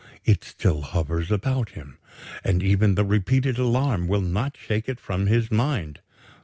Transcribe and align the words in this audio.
It 0.25 0.43
still 0.43 0.81
hovers 0.81 1.29
about 1.29 1.73
him, 1.77 1.99
and 2.43 2.63
even 2.63 2.95
the 2.95 3.05
repeated 3.05 3.59
alarm 3.59 4.07
will 4.07 4.21
not 4.23 4.57
shake 4.57 4.89
it 4.89 4.99
from 4.99 5.27
his 5.27 5.51
mind. 5.51 5.99